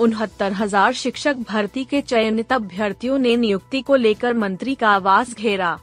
[0.00, 5.78] उनहत्तर हज़ार शिक्षक भर्ती के चयनित अभ्यर्थियों ने नियुक्ति को लेकर मंत्री का आवास घेरा।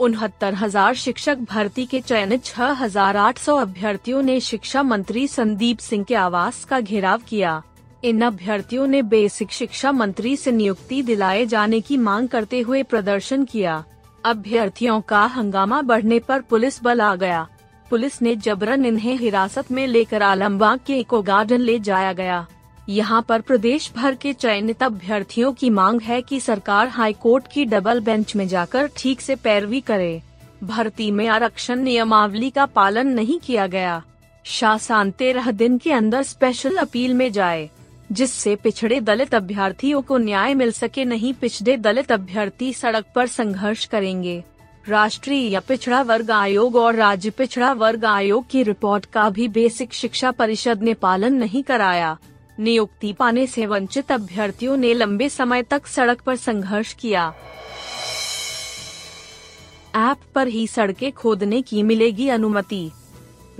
[0.00, 5.78] उनहत्तर हज़ार शिक्षक भर्ती के चयनित छह हज़ार आठ सौ अभ्यर्थियों ने शिक्षा मंत्री संदीप
[5.78, 7.62] सिंह के आवास का घेराव किया।
[8.04, 13.44] इन अभ्यर्थियों ने बेसिक शिक्षा मंत्री से नियुक्ति दिलाए जाने की मांग करते हुए प्रदर्शन
[13.44, 13.82] किया।
[14.24, 17.46] अभ्यर्थियों का हंगामा बढ़ने पर पुलिस बल आ गया।
[17.86, 22.46] पुलिस ने जबरन इन्हें हिरासत में लेकर आलमबाग के इको गार्डन ले जाया गया।
[22.88, 27.64] यहाँ पर प्रदेश भर के चयनित अभ्यर्थियों की मांग है कि सरकार हाई कोर्ट की
[27.64, 30.22] डबल बेंच में जाकर ठीक से पैरवी करे।
[30.64, 34.02] भर्ती में आरक्षण नियमावली का पालन नहीं किया गया।
[34.44, 37.68] शासन तेरह दिन के अंदर स्पेशल अपील में जाए,
[38.12, 43.84] जिससे पिछड़े दलित अभ्यर्थियों को न्याय मिल सके नहीं पिछड़े दलित अभ्यर्थी सड़क पर संघर्ष
[43.84, 44.42] करेंगे।
[44.88, 50.30] राष्ट्रीय पिछड़ा वर्ग आयोग और राज्य पिछड़ा वर्ग आयोग की रिपोर्ट का भी बेसिक शिक्षा
[50.30, 52.16] परिषद ने पालन नहीं कराया।
[52.60, 57.34] नियुक्ति पाने से वंचित अभ्यर्थियों ने लंबे समय तक सड़क पर संघर्ष किया।
[59.96, 62.90] ऐप पर ही सड़कें खोदने की मिलेगी अनुमति।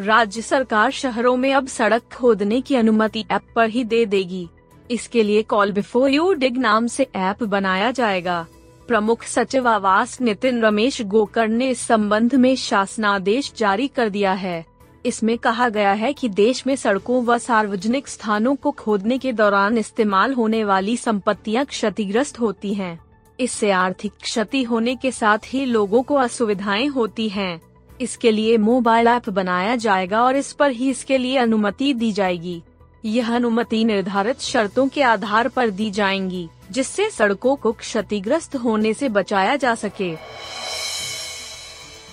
[0.01, 4.49] राज्य सरकार शहरों में अब सड़क खोदने की अनुमति ऐप पर ही दे देगी।
[4.91, 8.47] इसके लिए कॉल बिफोर यू डिग नाम से ऐप बनाया जाएगा।
[8.89, 14.74] प्रमुख सचिव आवास नितिन रमेश गोकर ने इस संबंध में शासनादेश जारी कर दिया है।
[15.05, 19.79] इसमें कहा गया है कि देश में सड़कों व सार्वजनिक स्थानों को खोदने के दौरान
[19.79, 22.99] इस्तेमाल होने वाली संपत्तियाँ क्षतिग्रस्त होती हैं।
[23.39, 27.61] इससे आर्थिक क्षति होने के साथ ही लोगों को असुविधाएँ होती हैं।
[28.01, 32.63] इसके लिए मोबाइल ऐप बनाया जाएगा और इस पर ही इसके लिए अनुमति दी जाएगी
[33.05, 39.09] यह अनुमति निर्धारित शर्तों के आधार पर दी जाएँगी, जिससे सड़कों को क्षतिग्रस्त होने से
[39.09, 40.15] बचाया जा सके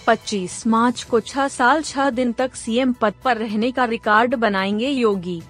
[0.07, 4.89] 25 मार्च को छह साल छह दिन तक सीएम पद पर रहने का रिकॉर्ड बनाएँगे
[4.89, 5.41] योगी।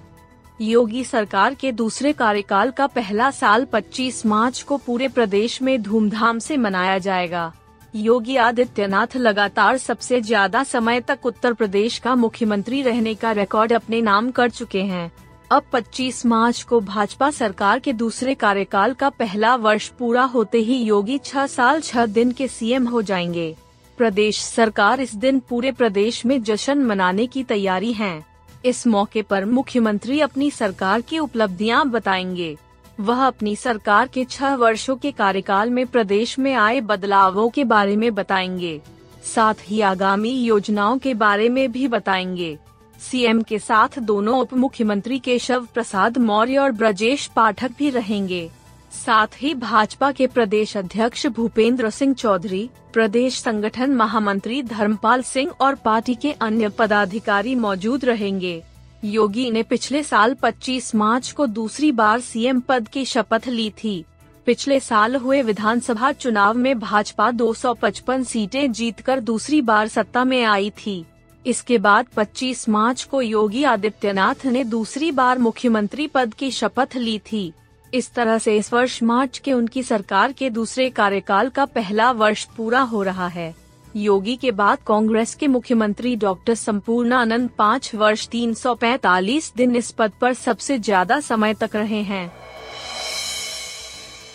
[0.59, 6.40] योगी सरकार के दूसरे कार्यकाल का पहला साल 25 मार्च को पूरे प्रदेश में धूमधाम
[6.40, 7.51] से मनाया जाएगा।
[7.94, 14.01] योगी आदित्यनाथ लगातार सबसे ज़्यादा समय तक उत्तर प्रदेश का मुख्यमंत्री रहने का रिकॉर्ड अपने
[14.01, 15.11] नाम कर चुके हैं।
[15.51, 20.78] अब 25 मार्च को भाजपा सरकार के दूसरे कार्यकाल का पहला वर्ष पूरा होते ही
[20.78, 23.56] योगी छह साल छह दिन के सीएम हो जाएँगे।
[23.97, 28.25] प्रदेश सरकार इस दिन पूरे प्रदेश में जश्न मनाने की तैयारी है।
[28.66, 32.57] इस मौके पर मुख्यमंत्री अपनी सरकार की उपलब्धियाँ बताएँगे।
[33.00, 37.96] वह अपनी सरकार के छह वर्षों के कार्यकाल में प्रदेश में आए बदलावों के बारे
[37.96, 38.81] में बताएँगे।
[39.24, 42.58] साथ ही आगामी योजनाओं के बारे में भी बताएँगे।
[43.00, 48.50] सीएम के साथ दोनों उप मुख्यमंत्री केशव प्रसाद मौर्य और ब्रजेश पाठक भी रहेंगे।
[48.91, 55.75] साथ ही भाजपा के प्रदेश अध्यक्ष भूपेंद्र सिंह चौधरी, प्रदेश संगठन महामंत्री धर्मपाल सिंह और
[55.75, 58.63] पार्टी के अन्य पदाधिकारी मौजूद रहेंगे।
[59.03, 64.06] योगी ने पिछले साल 25 मार्च को दूसरी बार सीएम पद की शपथ ली थी।
[64.46, 70.69] पिछले साल हुए विधानसभा चुनाव में भाजपा 255 सीटें जीतकर दूसरी बार सत्ता में आई
[70.69, 71.06] थी।
[71.46, 77.19] इसके बाद 25 मार्च को योगी आदित्यनाथ ने दूसरी बार मुख्यमंत्री पद की शपथ ली
[77.19, 77.53] थी।
[77.94, 82.44] इस तरह से इस वर्ष मार्च के उनकी सरकार के दूसरे कार्यकाल का पहला वर्ष
[82.57, 83.53] पूरा हो रहा है।
[83.96, 90.34] योगी के बाद कांग्रेस के मुख्यमंत्री डॉक्टर संपूर्णानंद पाँच वर्ष 345 दिन इस पद पर
[90.34, 92.31] सबसे ज़्यादा समय तक रहे हैं।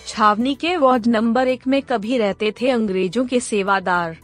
[0.06, 4.16] छावनी के वार्ड नंबर एक में कभी रहते थे अंग्रेज़ों के सेवादार।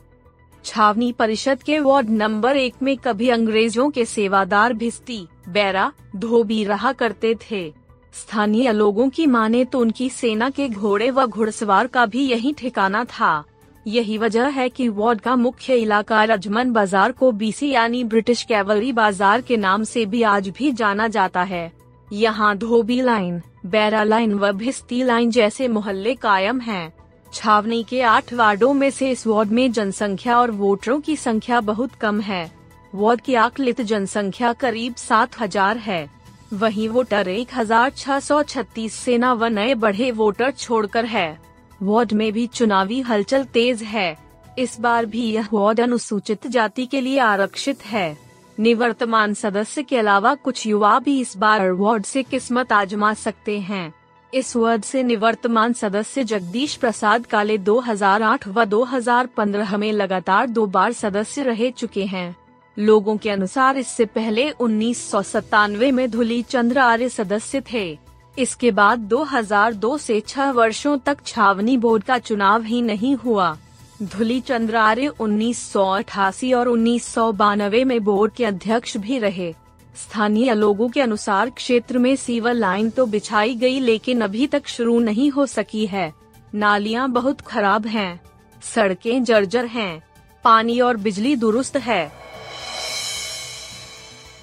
[0.65, 6.93] छावनी परिषद के वार्ड नंबर एक में कभी अंग्रेज़ों के सेवादार भिस्ती, बैरा, धोबी रहा
[6.93, 7.82] करते थे।
[8.15, 13.05] स्थानीय लोगों की माने तो उनकी सेना के घोड़े व घुड़सवार का भी यही ठिकाना
[13.05, 13.45] था।
[13.87, 18.93] यही वजह है कि वार्ड का मुख्य इलाका रजमन बाज़ार को बीसी यानी ब्रिटिश कैवलरी
[18.93, 21.71] बाज़ार के नाम से भी आज भी जाना जाता है।
[22.09, 26.93] यहाँ धोबी लाइन, बैरा लाइन व भिस्ती लाइन जैसे मोहल्ले कायम हैं।
[27.33, 31.95] छावनी के आठ वार्डो में से इस वार्ड में जनसंख्या और वोटरों की संख्या बहुत
[31.95, 32.51] कम है।
[32.93, 36.09] वार्ड की आकलित जनसंख्या करीब सात हज़ार है।
[36.53, 41.39] वहीं वोटर एक हज़ार छह सौ छत्तीस सेना व नए बढ़े वोटर छोड़कर है।
[41.83, 44.17] वार्ड में भी चुनावी हलचल तेज है।
[44.59, 48.17] इस बार भी यह वार्ड अनुसूचित जाति के लिए आरक्षित है।
[48.59, 53.93] निवर्तमान सदस्य के अलावा कुछ युवा भी इस बार वार्ड से किस्मत आजमा सकते हैं।
[54.33, 60.93] इस वार्ड से निवर्तमान सदस्य जगदीश प्रसाद काले 2008 व 2015 में लगातार दो बार
[60.93, 62.42] सदस्य रह चुके हैं।
[62.77, 67.99] लोगों के अनुसार इससे पहले उन्नीस सौ सतानवे में धुली चंद्र आर्य सदस्य थे।
[68.37, 73.57] इसके बाद 2002 से छह वर्षों तक छावनी बोर्ड का चुनाव ही नहीं हुआ।
[74.03, 79.19] धुली चंद्र आर्य उन्नीस सौ अठासी और उन्नीस सौ बानवे में बोर्ड के अध्यक्ष भी
[79.19, 79.53] रहे।
[79.97, 84.99] स्थानीय लोगों के अनुसार क्षेत्र में सीवर लाइन तो बिछाई गई लेकिन अभी तक शुरू
[85.01, 86.13] नहीं हो सकी है।
[86.55, 88.21] नालियाँ बहुत खराब हैं,
[88.63, 90.03] सड़कें जर्जर हैं,
[90.45, 92.13] पानी और बिजली दुरुस्त है।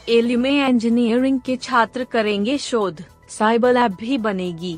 [0.10, 4.78] एलयू में इंजीनियरिंग के छात्र करेंगे शोध। साइबर लैब भी बनेगी।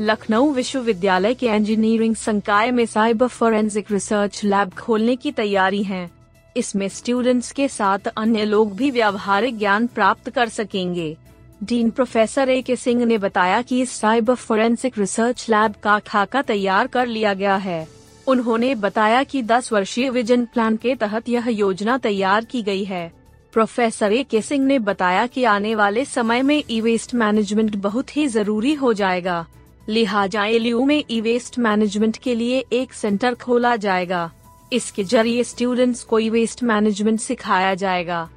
[0.00, 6.10] लखनऊ विश्वविद्यालय के इंजीनियरिंग संकाय में साइबर फोरेंसिक रिसर्च लैब खोलने की तैयारी है।
[6.56, 11.16] इसमें स्टूडेंट्स के साथ अन्य लोग भी व्यावहारिक ज्ञान प्राप्त कर सकेंगे।
[11.62, 16.42] डीन प्रोफेसर ए के सिंह ने बताया कि इस साइबर फोरेंसिक रिसर्च लैब का खाका
[16.42, 17.88] तैयार कर लिया गया है।
[18.26, 23.21] उन्होंने बताया कि 10 वर्षीय विजन प्लान के तहत यह योजना तैयार की गई है।
[23.52, 28.16] प्रोफेसर ए के सिंह ने बताया कि आने वाले समय में ई वेस्ट मैनेजमेंट बहुत
[28.16, 29.46] ही ज़रूरी हो जाएगा।
[29.88, 34.30] लिहाजा एलयू में ई वेस्ट मैनेजमेंट के लिए एक सेंटर खोला जाएगा।
[34.72, 38.28] इसके ज़रिए स्टूडेंट्स को ई वेस्ट मैनेजमेंट सिखाया जाएगा।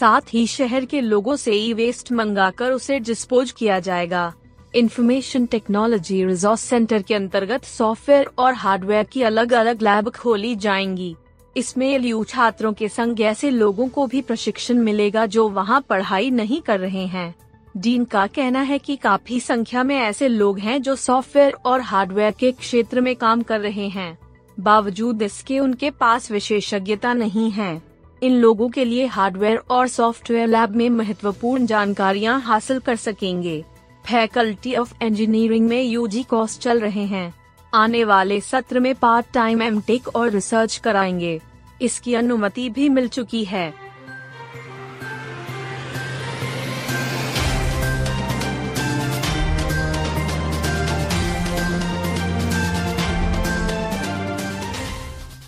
[0.00, 4.32] साथ ही शहर के लोगों से ई वेस्ट मंगाकर उसे डिस्पोज किया जाएगा।
[4.74, 11.14] इंफॉर्मेशन टेक्नोलॉजी रिसोर्स सेंटर के अंतर्गत सॉफ्टवेयर और हार्डवेयर की अलग अलग लैब खोली जाएँगी।
[11.56, 16.60] इसमें एलयू छात्रों के संग ऐसे लोगों को भी प्रशिक्षण मिलेगा जो वहाँ पढ़ाई नहीं
[16.60, 17.34] कर रहे हैं।
[17.76, 22.32] डीन का कहना है कि काफ़ी संख्या में ऐसे लोग हैं जो सॉफ्टवेयर और हार्डवेयर
[22.32, 24.18] के क्षेत्र में काम कर रहे हैं।
[24.60, 27.82] बावजूद इसके उनके पास विशेषज्ञता नहीं है।
[28.22, 33.64] इन लोगों के लिए हार्डवेयर और सॉफ्टवेयर लैब में महत्वपूर्ण जानकारियाँ हासिल कर सकेंगे।
[34.04, 37.34] फैकल्टी ऑफ़ इंजीनियरिंग में यूजी कोर्स चल रहे हैं।
[37.76, 39.82] आने वाले सत्र में पार्ट टाइम एम
[40.14, 41.40] और रिसर्च कराएँगे।
[41.82, 43.74] इसकी अनुमति भी मिल चुकी है।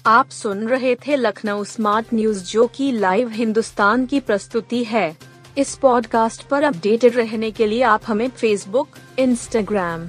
[0.06, 5.16] आप सुन रहे थे लखनऊ स्मार्ट न्यूज़ जो की लाइव हिंदुस्तान की प्रस्तुति है।
[5.58, 8.88] इस पॉडकास्ट पर अपडेटेड रहने के लिए आप हमें फेसबुक
[9.18, 10.08] इंस्टाग्राम